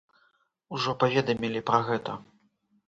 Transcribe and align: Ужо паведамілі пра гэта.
Ужо 0.79 0.95
паведамілі 1.03 1.65
пра 1.69 1.79
гэта. 1.93 2.21